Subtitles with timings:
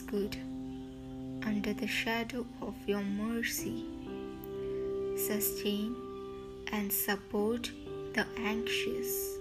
[0.00, 0.36] good
[1.44, 3.84] under the shadow of your mercy.
[5.16, 5.94] Sustain
[6.72, 7.70] and support
[8.14, 9.38] the anxious.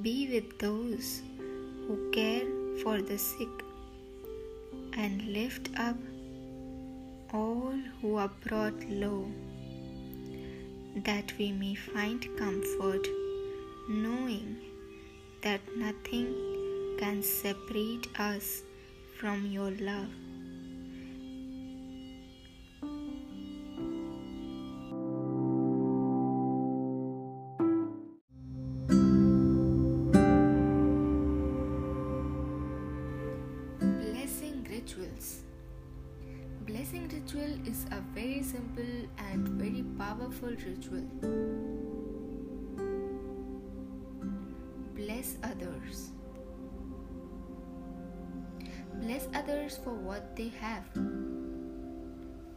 [0.00, 1.22] Be with those
[1.86, 2.46] who care
[2.82, 3.48] for the sick
[4.94, 5.96] and lift up
[7.32, 9.26] all who are brought low,
[10.96, 13.06] that we may find comfort
[13.88, 14.56] knowing
[15.42, 16.34] that nothing
[16.98, 18.62] can separate us
[19.22, 20.21] from your love.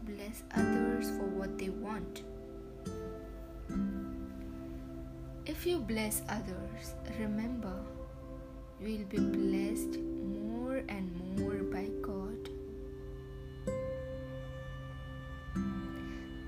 [0.05, 2.21] Bless others for what they want.
[5.47, 7.73] If you bless others, remember
[8.79, 12.49] you will be blessed more and more by God.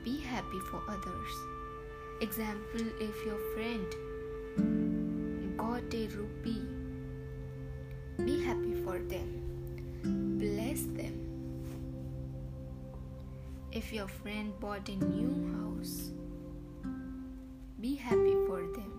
[0.03, 1.33] Be happy for others.
[2.22, 3.88] Example if your friend
[5.58, 6.66] got a rupee,
[8.23, 9.41] be happy for them.
[10.38, 11.27] Bless them.
[13.78, 16.09] If your friend bought a new house,
[17.80, 18.97] be happy for them.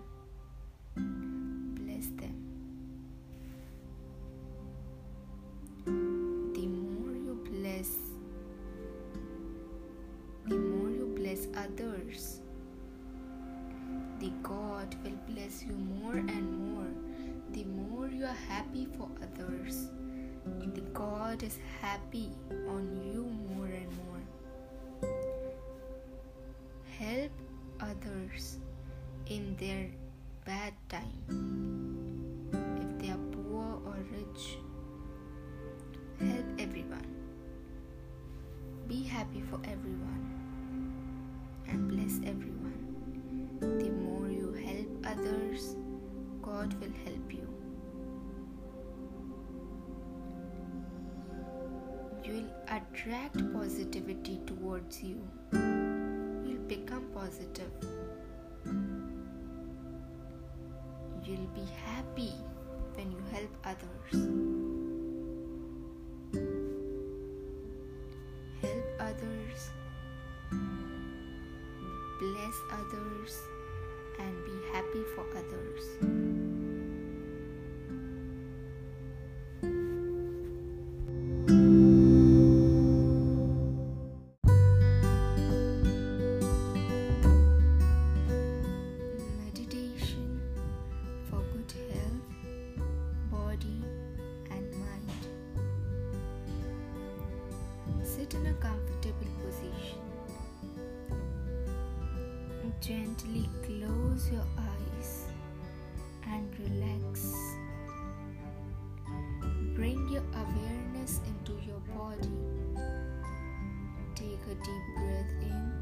[38.89, 40.25] Be happy for everyone
[41.69, 43.59] and bless everyone.
[43.61, 45.77] The more you help others,
[46.41, 47.47] God will help you.
[52.25, 55.21] You will attract positivity towards you.
[55.53, 57.71] You'll become positive.
[61.25, 62.33] You'll be happy
[62.95, 64.48] when you help others.
[69.19, 69.71] Others,
[72.19, 73.43] bless others,
[74.19, 76.48] and be happy for others.
[110.19, 112.29] Your awareness into your body.
[114.15, 115.73] Take a deep breath in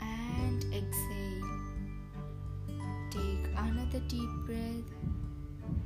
[0.00, 1.60] and exhale.
[3.10, 4.90] Take another deep breath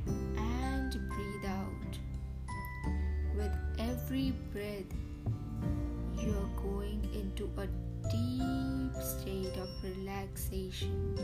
[0.07, 1.99] and breathe out.
[3.37, 4.93] With every breath,
[6.17, 7.67] you are going into a
[8.09, 11.19] deep state of relaxation.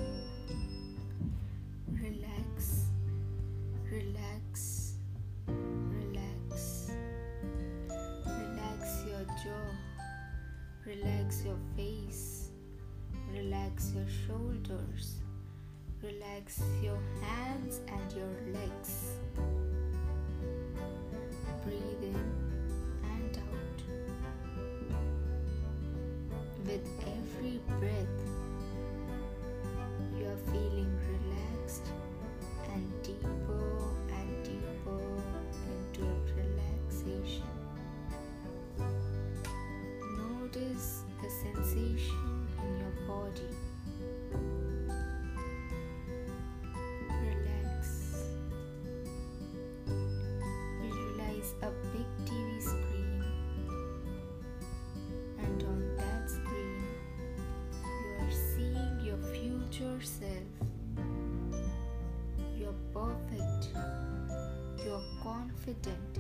[65.64, 66.18] Confident,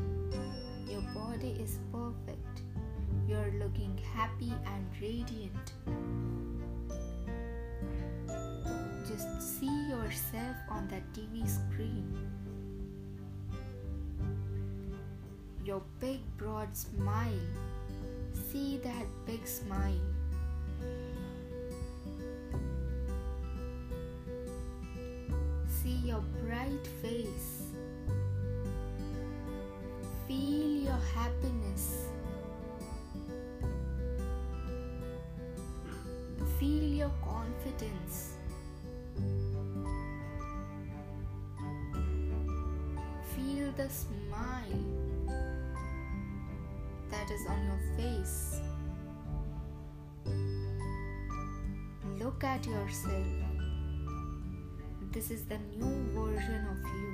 [0.88, 2.62] you're body is perfect.
[3.26, 5.72] You're looking happy and radiant.
[9.08, 12.14] Just see yourself on that TV screen.
[15.64, 17.46] Your big, broad smile.
[18.50, 20.06] See that big smile.
[25.82, 27.61] See your bright face.
[30.92, 31.84] Your happiness.
[36.58, 38.36] Feel your confidence.
[43.34, 44.84] Feel the smile
[47.10, 48.60] that is on your face.
[52.18, 53.26] Look at yourself.
[55.10, 57.12] This is the new version of you.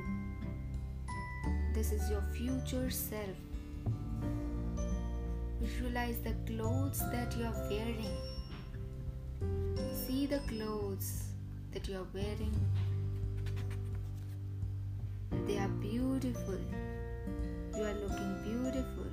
[1.74, 3.47] This is your future self.
[5.60, 8.16] Visualize the clothes that you are wearing.
[10.06, 11.24] See the clothes
[11.72, 12.54] that you are wearing.
[15.46, 16.58] They are beautiful.
[17.76, 19.10] You are looking beautiful.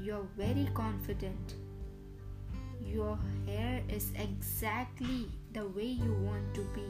[0.00, 1.54] You are very confident.
[2.84, 6.84] Your hair is exactly the way you want to be.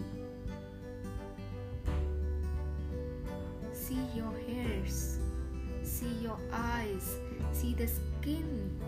[3.73, 5.19] See your hairs,
[5.95, 7.19] see your eyes,
[7.53, 8.81] see the skin.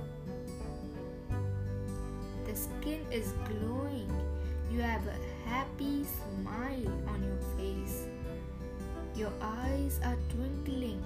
[2.47, 4.11] The skin is glowing.
[4.73, 8.09] You have a happy smile on your face.
[9.15, 11.03] Your eyes are twinkling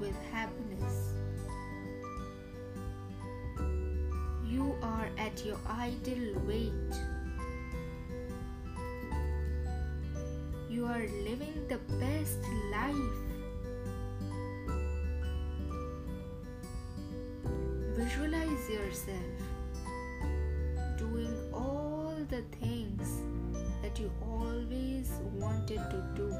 [0.00, 1.14] with happiness.
[4.44, 6.94] You are at your ideal weight.
[10.68, 13.25] You are living the best life.
[18.68, 19.16] Yourself
[20.98, 23.22] doing all the things
[23.80, 26.34] that you always wanted to do.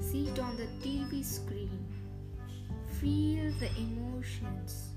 [0.00, 1.84] See it on the TV screen.
[3.00, 4.90] Feel the emotions.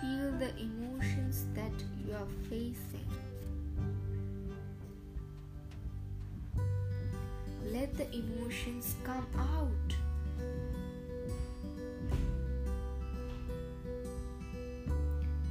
[0.00, 1.72] Feel the emotions that
[2.04, 3.21] you are facing.
[7.94, 9.68] The emotions come out.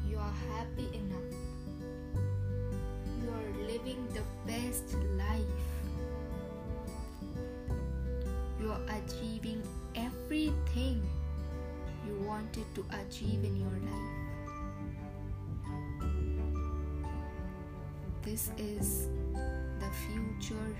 [0.09, 1.33] You are happy enough.
[3.21, 5.61] You are living the best life.
[8.59, 9.61] You are achieving
[9.95, 11.07] everything
[12.07, 14.21] you wanted to achieve in your life.
[18.23, 19.09] This is
[19.79, 20.75] the future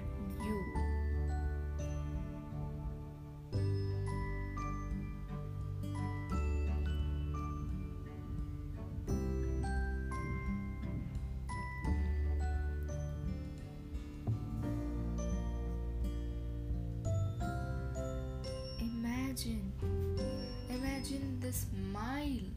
[21.51, 22.47] smile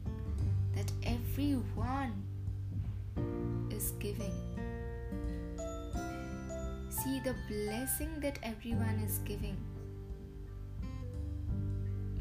[0.73, 2.13] that everyone
[3.69, 4.33] is giving.
[6.89, 9.57] See the blessing that everyone is giving.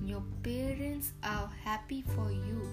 [0.04, 2.68] Your parents are happy for you.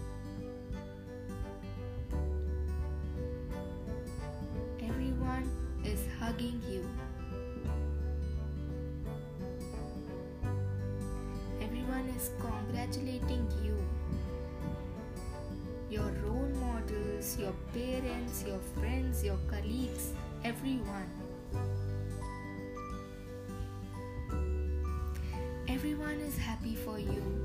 [4.84, 5.50] Everyone
[5.86, 6.86] is hugging you.
[12.22, 13.76] Is congratulating you.
[15.90, 20.14] Your role models, your parents, your friends, your colleagues,
[20.44, 21.10] everyone.
[25.68, 27.10] Everyone is happy for you.
[27.10, 27.41] You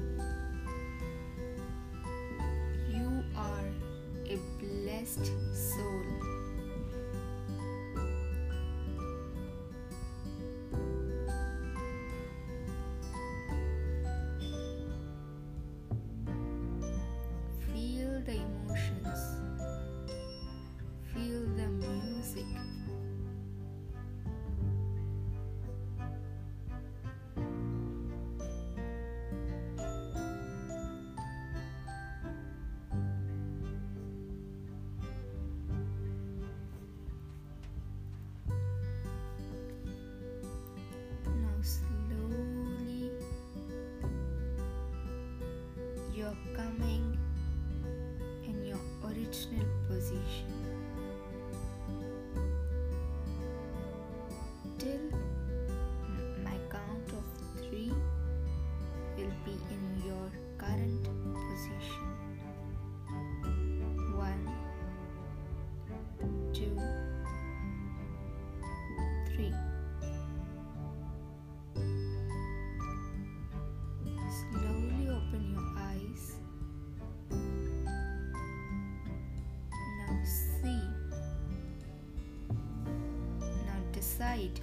[84.17, 84.61] decide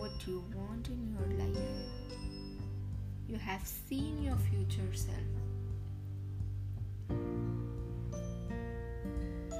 [0.00, 1.58] what you want in your life.
[3.28, 5.16] You have seen your future self.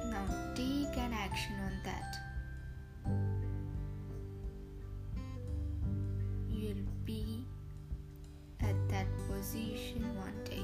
[0.09, 2.17] Now take an action on that.
[6.49, 6.75] You'll
[7.05, 7.45] be
[8.59, 10.60] at that position one day.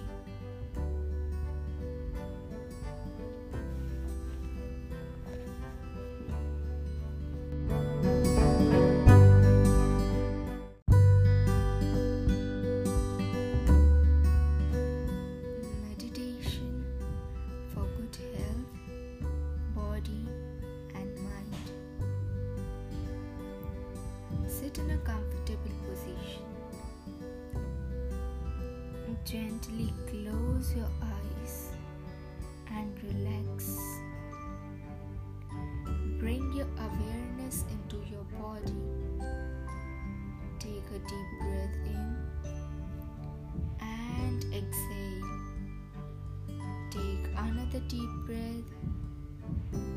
[47.88, 48.70] Deep breath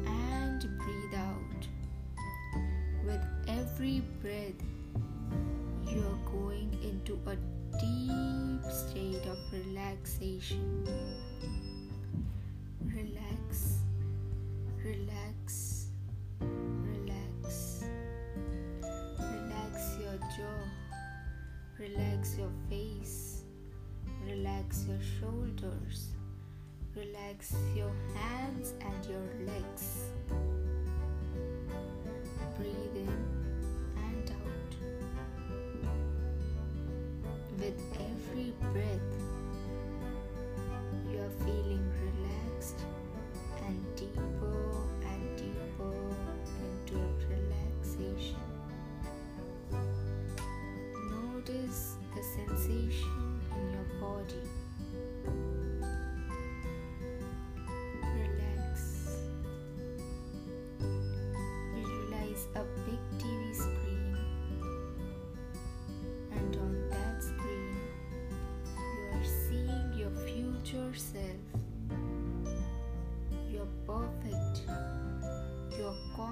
[0.07, 1.67] and breathe out.
[3.05, 4.63] With every breath,
[5.89, 7.35] you are going into a
[7.81, 10.87] deep state of relaxation.
[12.85, 13.79] Relax,
[14.85, 15.87] relax,
[16.41, 17.85] relax.
[19.19, 20.63] Relax your jaw,
[21.79, 23.43] relax your face,
[24.25, 26.15] relax your shoulders,
[27.01, 29.85] relax your hands and your legs.
[32.59, 33.09] Breathe in
[33.97, 34.73] and out.
[37.59, 39.20] With every breath,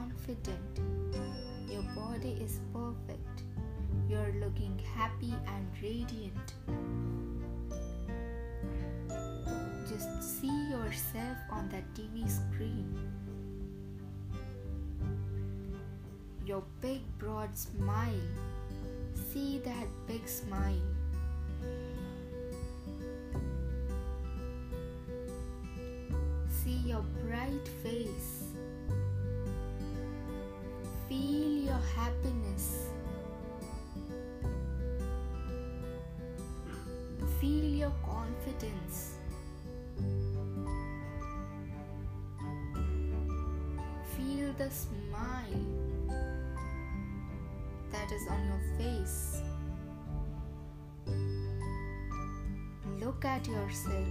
[0.08, 0.80] confident.
[1.70, 3.42] Your body is perfect.
[4.08, 6.54] You're looking happy and radiant.
[9.88, 12.94] Just see yourself on that TV screen.
[16.46, 18.28] Your big, broad smile.
[19.32, 20.88] See that big smile.
[26.48, 28.37] See your bright face.
[31.18, 32.90] Feel your happiness.
[37.40, 39.18] Feel your confidence.
[44.14, 45.66] Feel the smile
[47.90, 49.42] that is on your face.
[53.00, 54.06] Look at yourself.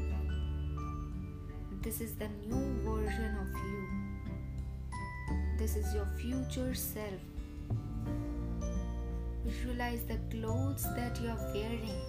[1.81, 3.96] This is the new version of you.
[5.57, 7.21] This is your future self.
[9.43, 11.99] Visualize the clothes that you are wearing.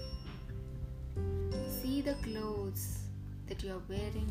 [1.81, 2.99] See the clothes
[3.49, 4.29] that you are wearing.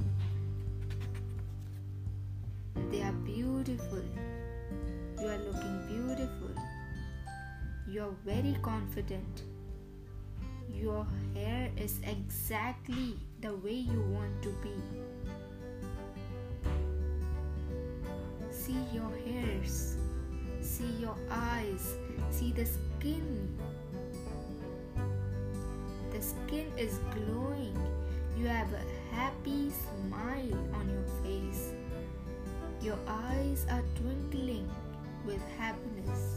[2.92, 4.04] They are beautiful.
[5.20, 6.52] You are looking beautiful.
[7.90, 9.42] You are very confident.
[10.72, 15.07] Your hair is exactly the way you want to be.
[18.68, 19.96] See your hairs.
[20.60, 21.96] See your eyes.
[22.32, 23.58] See the skin.
[26.12, 27.80] The skin is glowing.
[28.38, 31.72] You have a happy smile on your face.
[32.82, 34.70] Your eyes are twinkling
[35.26, 36.36] with happiness.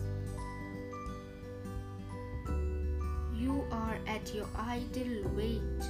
[3.34, 5.82] You are at your ideal weight.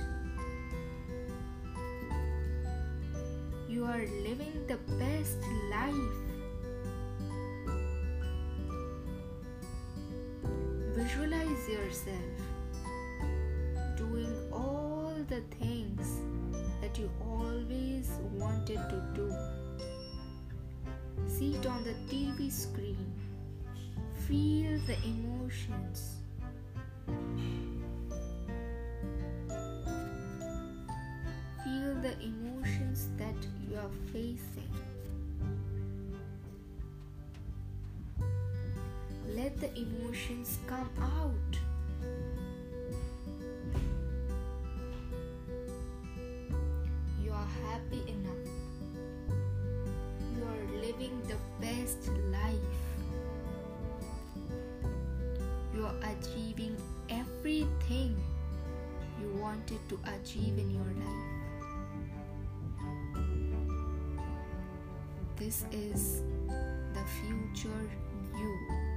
[3.69, 5.37] You are living the best
[5.71, 6.30] life.
[11.21, 12.41] Visualize yourself
[13.95, 16.23] doing all the things
[16.81, 19.31] that you always wanted to do.
[21.27, 23.13] See it on the TV screen.
[24.27, 26.20] Feel the emotions.
[40.67, 41.59] Come out.
[47.23, 48.49] You are happy enough.
[50.35, 52.55] You are living the best life.
[55.75, 56.77] You are achieving
[57.11, 58.17] everything
[59.21, 61.41] you wanted to achieve in your life.
[65.37, 66.23] This is
[66.95, 67.91] the future
[68.37, 68.90] you.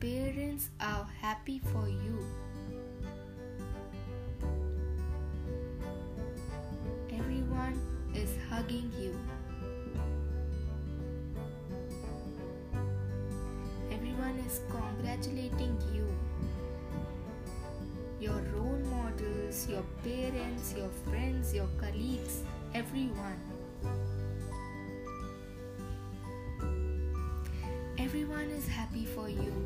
[0.00, 2.18] Parents are happy for you.
[7.10, 7.80] Everyone
[8.14, 9.18] is hugging you.
[13.90, 16.06] Everyone is congratulating you.
[18.20, 22.42] Your role models, your parents, your friends, your colleagues,
[22.74, 23.40] everyone.
[27.98, 29.65] Everyone is happy for you.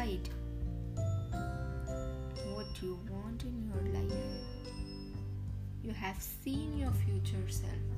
[0.00, 0.28] Decide
[2.54, 4.12] what you want in your life.
[5.82, 7.89] You have seen your future self.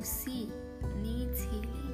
[0.00, 0.48] You see
[1.02, 1.92] needs healing.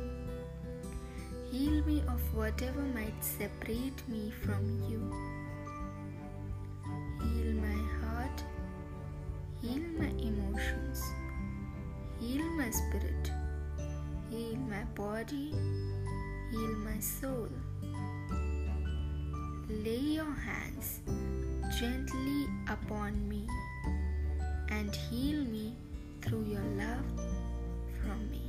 [1.50, 5.00] Heal me of whatever might separate me from you.
[7.20, 8.44] Heal my heart.
[9.60, 11.02] Heal my emotions.
[12.20, 13.32] Heal my spirit.
[14.30, 15.52] Heal my body.
[16.52, 17.48] Heal my soul.
[19.68, 21.00] Lay your hands
[21.80, 23.48] gently upon me
[24.68, 25.74] and heal me
[26.22, 27.45] through your love
[28.06, 28.45] from me.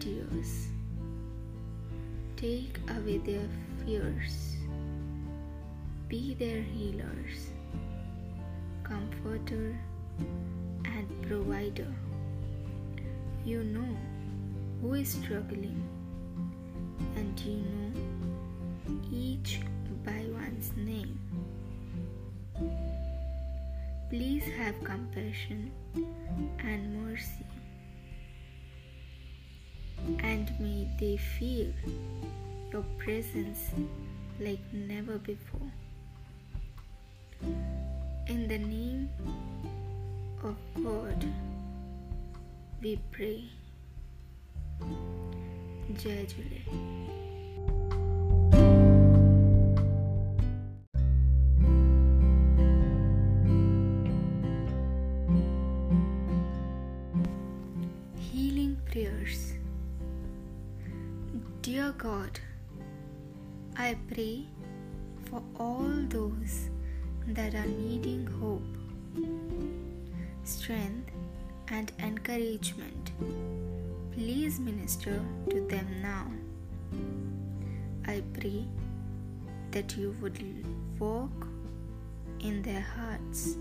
[0.00, 0.68] Tears,
[2.36, 3.48] take away their
[3.84, 4.56] fears,
[6.08, 7.50] be their healers,
[8.82, 9.78] comforter,
[10.84, 11.92] and provider.
[13.44, 13.96] You know
[14.80, 15.82] who is struggling,
[17.16, 17.92] and you know
[19.12, 19.60] each
[20.04, 21.18] by one's name.
[24.10, 25.72] Please have compassion
[26.62, 27.43] and mercy,
[30.22, 31.72] and may they feel
[32.72, 33.70] your presence
[34.40, 35.70] like never before.
[38.26, 39.10] In the name
[40.42, 41.24] of God,
[42.82, 43.44] we pray.
[46.02, 47.13] Jai
[64.12, 64.46] pray
[65.30, 66.68] for all those
[67.28, 68.62] that are needing hope,
[70.44, 71.10] strength,
[71.68, 73.12] and encouragement.
[74.12, 76.30] Please minister to them now.
[78.06, 78.66] I pray
[79.70, 80.38] that you would
[80.98, 81.48] walk
[82.40, 83.56] in their hearts,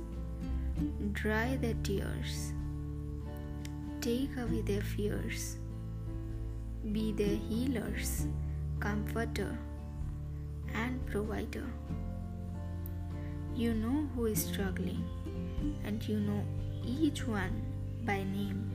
[1.14, 2.52] dry their tears,
[4.02, 5.58] take away their fears,
[6.92, 8.28] be their healers,
[8.80, 9.58] comforter,
[10.74, 11.66] and provider.
[13.56, 15.04] You know who is struggling,
[15.86, 16.44] and you know
[16.86, 17.62] each one
[18.06, 18.72] by name.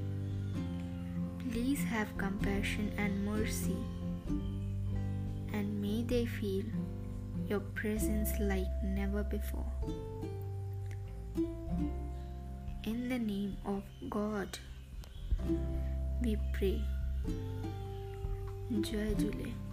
[1.51, 3.77] Please have compassion and mercy,
[5.53, 6.65] and may they feel
[7.49, 9.73] your presence like never before.
[12.85, 14.59] In the name of God,
[16.23, 16.83] we pray.
[18.81, 19.68] Jai Jule.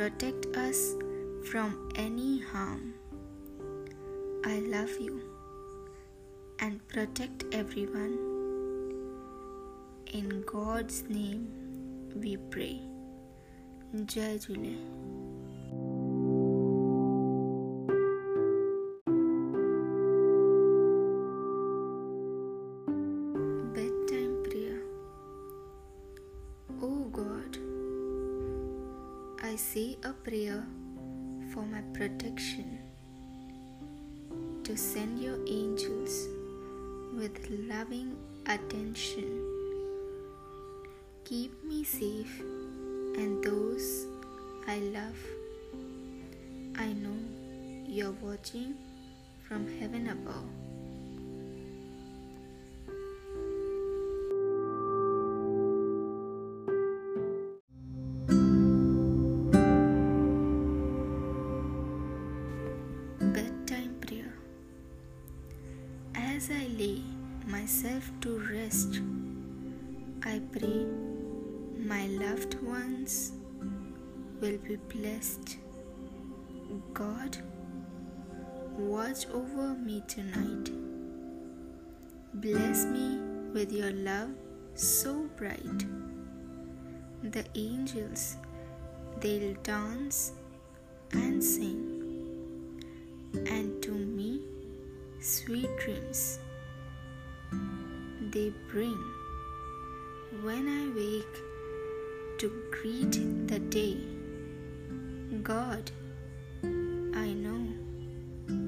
[0.00, 0.96] Protect us
[1.50, 2.94] from any harm.
[4.46, 5.20] I love you
[6.58, 8.14] and protect everyone.
[10.14, 11.48] In God's name
[12.16, 12.80] we pray.
[14.06, 15.09] Jai Jule.
[77.00, 77.38] God,
[78.76, 80.70] watch over me tonight.
[82.34, 83.18] Bless me
[83.54, 84.28] with your love
[84.74, 85.86] so bright.
[87.22, 88.36] The angels,
[89.18, 90.32] they'll dance
[91.12, 92.82] and sing
[93.46, 94.42] and to me
[95.20, 96.38] sweet dreams
[98.30, 99.02] they bring
[100.42, 101.36] when I wake
[102.40, 103.96] to greet the day.
[105.42, 105.90] God,
[107.20, 107.62] I know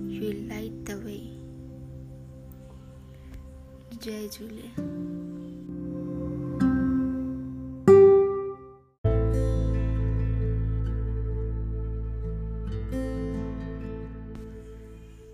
[0.08, 1.30] you light the way.
[3.98, 4.68] Jai Jule.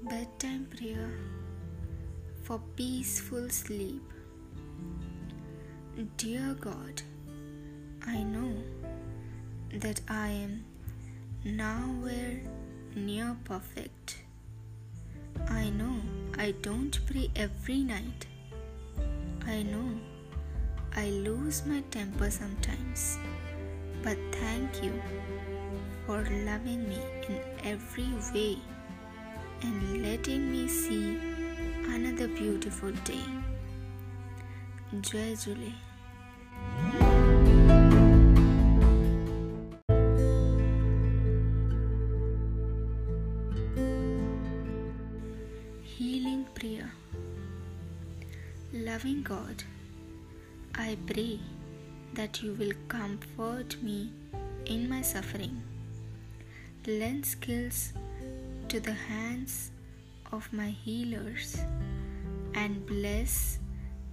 [0.09, 1.11] Bedtime prayer
[2.45, 4.03] for peaceful sleep.
[6.17, 7.03] Dear God,
[8.07, 8.53] I know
[9.75, 10.65] that I am
[11.45, 12.43] nowhere
[12.95, 14.19] near perfect.
[15.49, 15.97] I know
[16.39, 18.27] I don't pray every night.
[19.47, 19.99] I know
[20.97, 23.19] I lose my temper sometimes.
[24.03, 24.93] But thank you
[26.07, 28.59] for loving me in every way
[29.63, 31.19] and letting me see
[31.89, 33.27] another beautiful day.
[35.01, 35.88] Jai Jule.
[50.89, 51.39] I pray
[52.15, 54.11] that you will comfort me
[54.65, 55.61] in my suffering.
[56.87, 57.93] Lend skills
[58.69, 59.71] to the hands
[60.33, 61.59] of my healers
[62.55, 63.59] and bless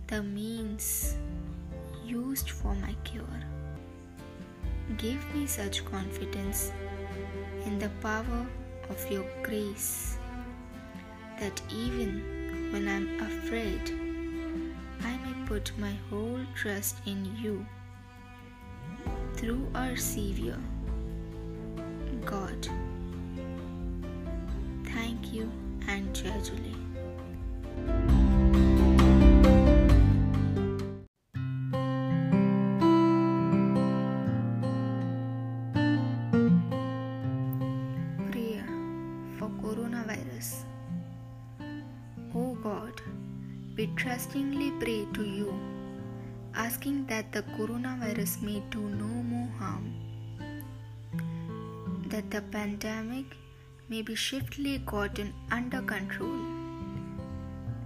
[0.07, 1.15] the means
[2.05, 3.39] used for my cure.
[4.97, 6.73] Give me such confidence
[7.65, 8.45] in the power
[8.89, 10.17] of your grace
[11.39, 14.04] that even when I'm afraid,
[15.55, 17.65] put my whole trust in you
[19.35, 20.59] through our Savior,
[22.25, 22.67] God.
[24.83, 25.49] Thank you
[25.87, 26.84] and Jajuli.
[44.05, 45.51] Trustingly pray to you,
[46.53, 49.85] asking that the coronavirus may do no more harm,
[52.09, 53.25] that the pandemic
[53.89, 56.37] may be swiftly gotten under control,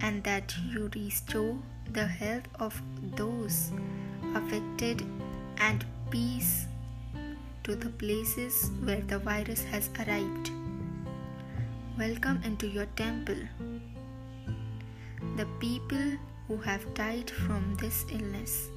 [0.02, 1.58] and that you restore
[1.94, 2.82] the health of
[3.16, 3.72] those
[4.36, 5.06] affected
[5.70, 6.66] and peace
[7.64, 10.52] to the places where the virus has arrived.
[11.98, 13.69] Welcome into your temple
[15.40, 18.68] the people who have died from this illness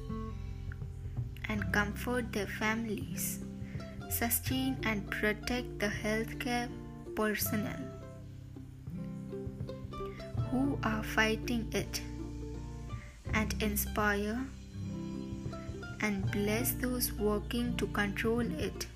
[1.49, 3.39] and comfort their families,
[4.09, 6.69] sustain and protect the healthcare
[7.17, 7.83] personnel
[10.51, 12.01] who are fighting it,
[13.33, 14.39] and inspire
[15.99, 18.87] and bless those working to control it.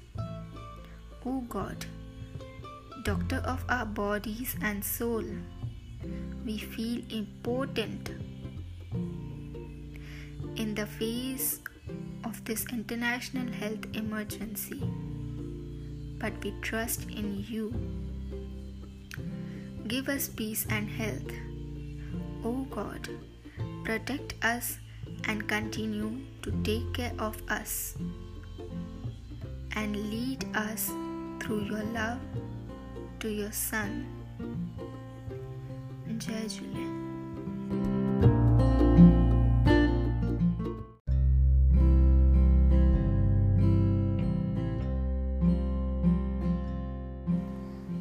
[1.25, 1.85] O God,
[3.03, 5.25] Doctor of our bodies and soul,
[6.45, 8.09] we feel important
[10.55, 11.59] in the face
[12.23, 14.81] of this international health emergency,
[16.19, 17.73] but we trust in you.
[19.87, 21.31] Give us peace and health.
[22.43, 23.07] O God,
[23.83, 24.77] protect us
[25.25, 27.95] and continue to take care of us
[29.75, 30.91] and lead us
[31.39, 32.19] through your love
[33.19, 34.16] to your Son.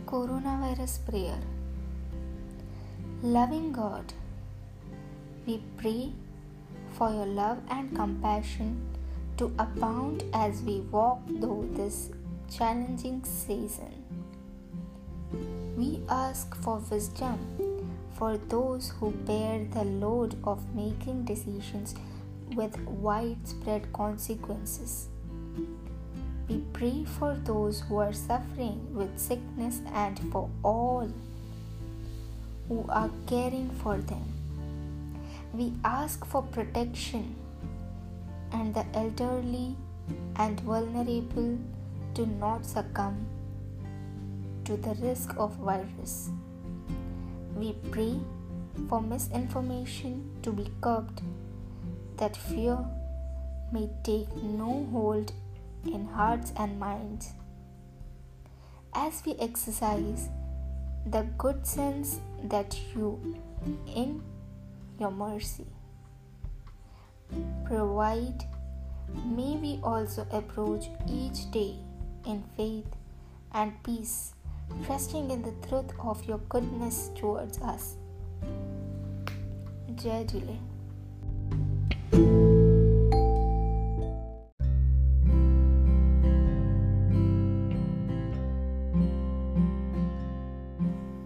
[0.06, 1.38] Coronavirus Prayer
[3.22, 4.12] Loving God,
[5.46, 6.10] we pray
[6.98, 8.82] for your love and compassion
[9.36, 12.10] to abound as we walk through this
[12.50, 14.02] challenging season.
[15.76, 17.65] We ask for wisdom
[18.18, 21.94] for those who bear the load of making decisions
[22.54, 25.08] with widespread consequences.
[26.48, 31.12] We pray for those who are suffering with sickness and for all
[32.68, 34.24] who are caring for them.
[35.52, 37.34] We ask for protection
[38.52, 39.76] and the elderly
[40.36, 41.58] and vulnerable
[42.14, 43.26] do not succumb
[44.64, 46.30] to the risk of virus.
[47.56, 48.20] We pray
[48.88, 51.22] for misinformation to be curbed,
[52.18, 52.78] that fear
[53.72, 55.32] may take no hold
[55.84, 57.32] in hearts and minds.
[58.94, 60.28] As we exercise
[61.06, 63.36] the good sense that you,
[63.86, 64.22] in
[65.00, 65.66] your mercy,
[67.64, 68.44] provide,
[69.24, 71.76] may we also approach each day
[72.26, 72.96] in faith
[73.52, 74.34] and peace,
[74.84, 77.96] trusting in the truth of your goodness towards us.
[79.96, 80.24] Jai.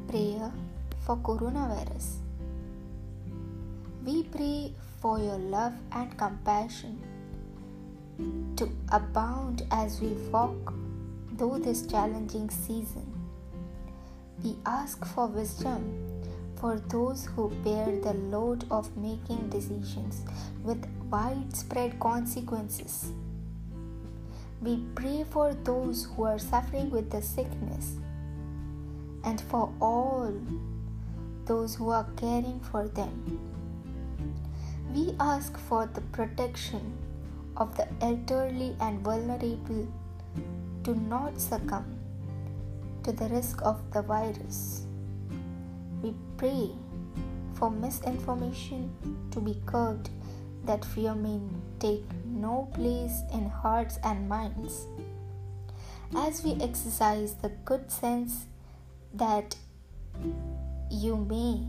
[0.09, 0.53] Prayer
[1.05, 2.19] for coronavirus.
[4.05, 6.99] We pray for your love and compassion
[8.57, 10.73] to abound as we walk
[11.37, 13.10] through this challenging season.
[14.43, 15.83] We ask for wisdom
[16.57, 20.23] for those who bear the load of making decisions
[20.63, 23.13] with widespread consequences.
[24.63, 27.97] We pray for those who are suffering with the sickness
[29.25, 30.33] and for all
[31.45, 33.39] those who are caring for them.
[34.95, 36.97] We ask for the protection
[37.57, 39.87] of the elderly and vulnerable
[40.85, 42.00] to not succumb
[43.05, 44.87] to the risk of the virus.
[46.03, 46.71] We pray
[47.55, 48.91] for misinformation
[49.31, 50.11] to be curbed,
[50.65, 51.41] that fear may
[51.79, 54.87] take no place in hearts and minds.
[56.17, 58.47] As we exercise the good sense
[59.15, 59.57] that
[60.91, 61.67] you may,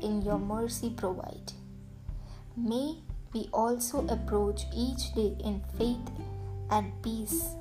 [0.00, 1.52] in your mercy, provide.
[2.56, 2.98] May
[3.32, 6.10] we also approach each day in faith
[6.70, 7.54] and peace,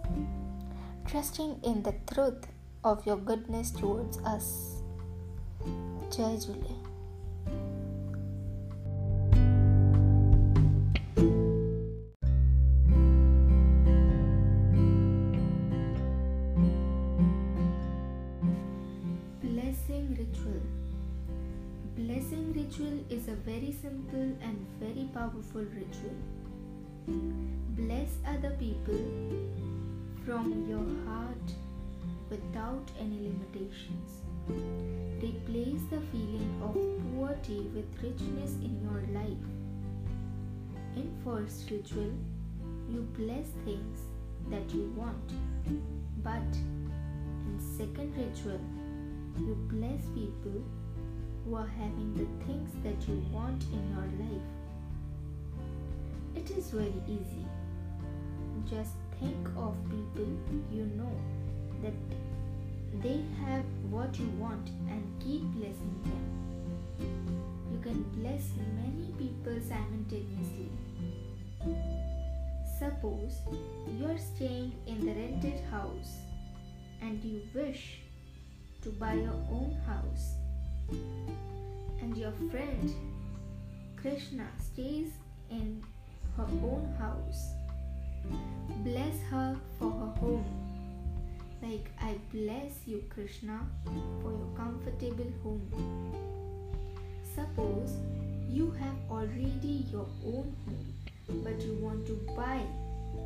[1.07, 2.47] trusting in the truth
[2.83, 4.81] of your goodness towards us.
[6.11, 6.75] Jai Jule.
[19.41, 20.61] Blessing Ritual
[21.95, 26.17] Blessing ritual is a very simple and very powerful ritual.
[27.77, 29.76] Bless other people
[30.27, 31.53] from your heart
[32.29, 34.23] without any limitations.
[35.23, 36.75] Replace the feeling of
[37.13, 39.47] poverty with richness in your life.
[40.97, 42.11] In first ritual,
[42.89, 43.99] you bless things
[44.49, 45.31] that you want,
[46.21, 46.51] but
[47.45, 48.59] in second ritual,
[49.39, 50.61] you bless people
[51.45, 54.49] who are having the things that you want in your life.
[56.35, 57.45] It is very easy.
[58.69, 60.27] Just think of people
[60.71, 61.15] you know
[61.81, 61.93] that
[63.01, 66.23] they have what you want and keep blessing them.
[67.71, 70.71] You can bless many people simultaneously.
[72.79, 73.41] Suppose
[73.99, 76.17] you're staying in the rented house
[77.01, 77.99] and you wish
[78.81, 80.35] to buy your own house
[82.01, 82.93] and your friend
[83.95, 85.11] Krishna stays
[85.49, 85.83] in
[86.35, 87.56] her own house.
[88.83, 90.45] Bless her for her home.
[91.61, 93.59] Like I bless you, Krishna,
[94.21, 96.13] for your comfortable home.
[97.35, 97.97] Suppose
[98.49, 100.93] you have already your own home,
[101.43, 102.61] but you want to buy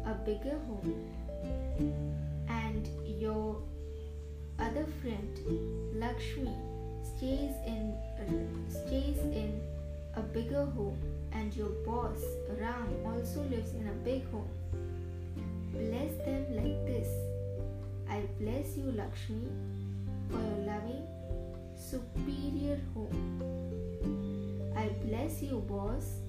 [0.05, 0.93] a bigger home,
[2.49, 3.61] and your
[4.59, 5.39] other friend
[5.95, 6.51] Lakshmi
[7.03, 7.95] stays in
[8.69, 9.61] stays in
[10.15, 10.99] a bigger home
[11.31, 12.21] and your boss
[12.59, 14.49] Ram also lives in a big home.
[15.71, 17.07] Bless them like this.
[18.09, 19.47] I bless you Lakshmi
[20.29, 21.07] for your loving
[21.75, 24.73] superior home.
[24.75, 26.19] I bless you boss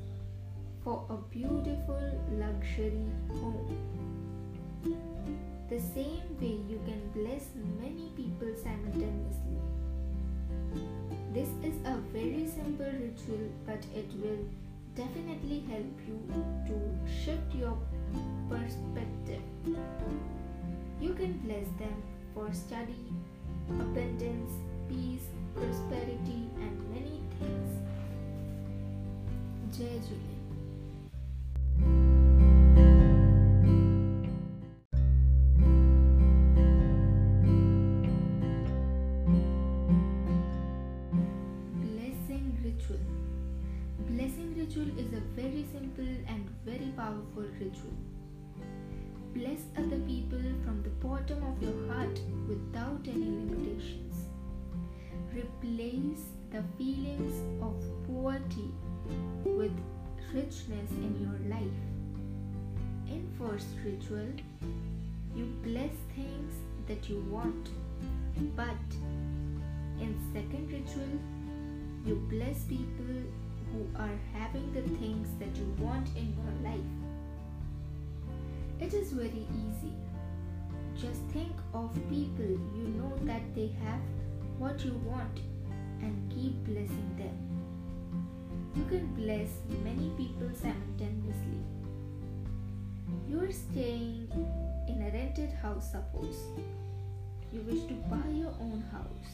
[0.85, 2.01] for a beautiful
[2.33, 3.07] luxury
[3.40, 3.77] home.
[5.68, 7.47] The same way you can bless
[7.81, 9.59] many people simultaneously.
[11.33, 14.45] This is a very simple ritual, but it will
[14.95, 16.18] definitely help you
[16.66, 16.77] to
[17.11, 17.79] shift your
[18.51, 19.40] perspective.
[21.01, 22.03] You can bless them
[22.35, 23.07] for study,
[23.71, 24.53] abundance,
[24.90, 27.81] peace, prosperity, and many things.
[29.79, 30.32] Jai
[49.35, 54.27] Bless other people from the bottom of your heart without any limitations.
[55.33, 57.33] Replace the feelings
[57.63, 57.75] of
[58.06, 58.73] poverty
[59.44, 59.73] with
[60.35, 61.81] richness in your life.
[63.08, 64.33] In first ritual,
[65.37, 66.52] you bless things
[66.88, 67.71] that you want,
[68.56, 68.96] but
[70.00, 71.13] in second ritual,
[72.04, 73.23] you bless people
[73.73, 77.02] who are having the things that you want in your life.
[78.83, 79.92] It is very easy.
[81.00, 84.00] Just think of people you know that they have
[84.58, 85.38] what you want
[86.00, 87.37] and keep blessing them.
[88.74, 89.50] You can bless
[89.85, 91.62] many people simultaneously.
[93.28, 94.28] You are staying
[94.88, 96.40] in a rented house, suppose.
[97.52, 99.33] You wish to buy your own house.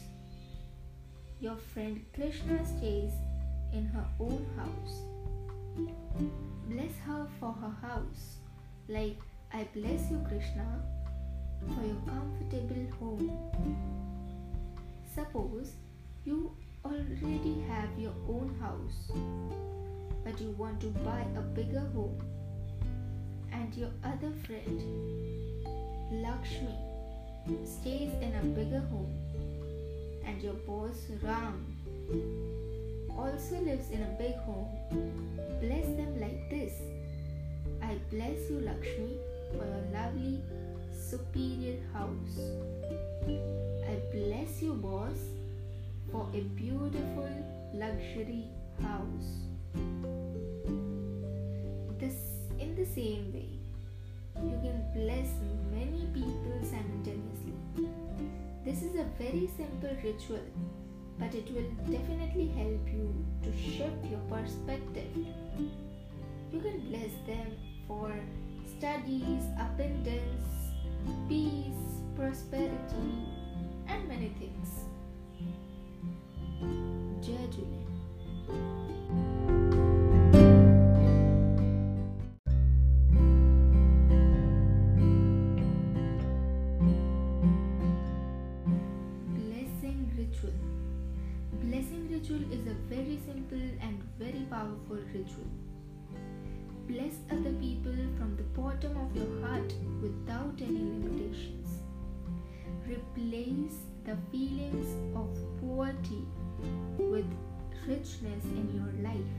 [1.39, 3.13] Your friend Krishna stays
[3.73, 4.99] in her own house.
[6.67, 8.37] Bless her for her house,
[8.87, 9.17] like
[9.51, 10.65] I bless you, Krishna,
[11.75, 13.29] for your comfortable home.
[15.15, 15.71] Suppose
[16.23, 19.11] you already have your own house,
[20.23, 22.21] but you want to buy a bigger home,
[23.51, 24.81] and your other friend,
[26.11, 26.75] Lakshmi,
[27.65, 29.13] stays in a bigger home,
[30.25, 31.75] and your boss Ram
[33.17, 34.69] also lives in a big home.
[35.59, 36.73] Bless them like this.
[37.81, 39.17] I bless you, Lakshmi,
[39.51, 40.41] for your lovely,
[40.93, 42.39] superior house.
[43.27, 45.17] I bless you, boss,
[46.11, 47.29] for a beautiful,
[47.73, 48.45] luxury
[48.81, 49.29] house.
[51.99, 52.15] This,
[52.59, 53.49] in the same way,
[54.43, 55.27] you can bless
[55.71, 57.53] many people simultaneously.
[58.63, 60.45] This is a very simple ritual,
[61.17, 65.11] but it will definitely help you to shift your perspective.
[66.51, 68.13] You can bless them for
[68.79, 70.71] studies, abundance,
[71.27, 73.27] peace, prosperity,
[73.89, 74.69] and many things.
[77.21, 78.78] Jai
[104.09, 105.27] the feelings of
[105.61, 106.25] poverty
[106.97, 107.31] with
[107.87, 109.33] richness in your life.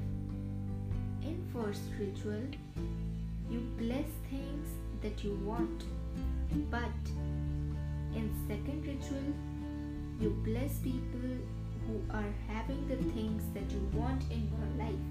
[1.22, 2.44] In first ritual,
[3.50, 4.68] you bless things
[5.02, 5.82] that you want,
[6.70, 7.00] but
[8.14, 9.34] in second ritual,
[10.20, 11.34] you bless people
[11.88, 15.06] who are having the things that you want in your life.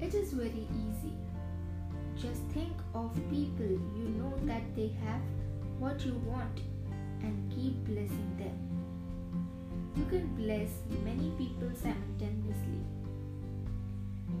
[0.00, 1.12] It is very easy.
[2.16, 3.66] Just think of people
[3.98, 5.20] you know that they have
[5.78, 6.62] what you want
[7.22, 8.58] and keep blessing them.
[9.96, 10.70] You can bless
[11.04, 12.84] many people simultaneously.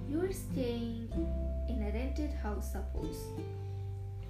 [0.08, 1.08] You are staying
[1.68, 3.18] in a rented house, suppose.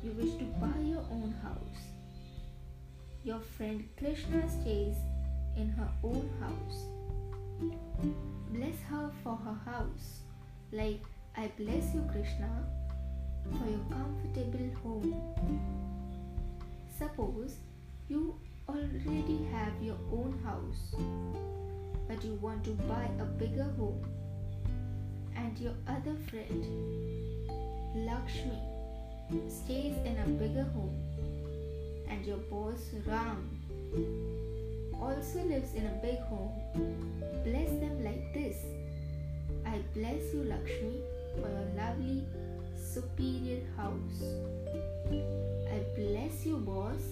[0.03, 1.83] You wish to buy your own house.
[3.25, 4.97] Your friend Krishna stays
[5.57, 6.85] in her own house.
[8.53, 10.21] Bless her for her house.
[10.71, 11.03] Like,
[11.37, 12.49] I bless you, Krishna,
[13.51, 15.13] for your comfortable home.
[16.99, 17.57] Suppose
[18.09, 18.35] you
[18.69, 20.95] already have your own house,
[22.09, 24.05] but you want to buy a bigger home,
[25.37, 26.65] and your other friend,
[28.07, 28.59] Lakshmi,
[29.49, 30.97] stays in a bigger home,
[32.09, 33.51] and your boss, Ram,
[35.01, 36.53] also lives in a big home.
[37.45, 38.57] Bless them like this.
[39.67, 41.01] I bless you, Lakshmi,
[41.35, 42.25] for your lovely,
[42.77, 44.23] superior house.
[45.11, 47.03] I bless you, boss,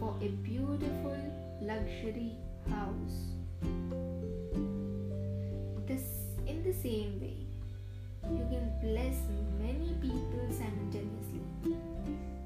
[0.00, 1.16] for a beautiful,
[1.60, 2.32] luxury
[2.70, 3.18] house.
[5.86, 6.02] This,
[6.46, 7.36] in the same way,
[8.24, 9.16] you can bless
[9.60, 11.76] many people simultaneously.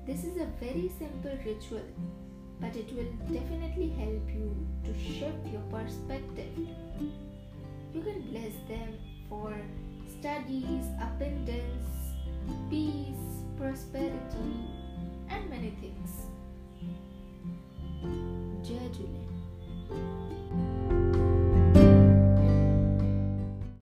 [0.05, 1.87] This is a very simple ritual,
[2.61, 6.59] but it will definitely help you to shift your perspective.
[7.95, 8.99] You can bless them
[9.29, 9.55] for
[10.19, 11.87] studies, abundance,
[12.69, 14.51] peace, prosperity,
[15.29, 16.24] and many things.
[18.63, 19.34] Julian.